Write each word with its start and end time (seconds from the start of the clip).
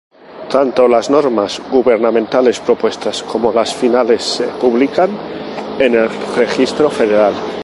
Tanto 0.49 0.87
las 0.87 1.11
normas 1.11 1.61
gubernamentales 1.69 2.59
propuestas 2.59 3.21
como 3.21 3.53
las 3.53 3.75
finales 3.75 4.23
se 4.23 4.47
publican 4.47 5.11
en 5.77 5.93
el 5.93 6.09
Registro 6.35 6.89
Federal. 6.89 7.33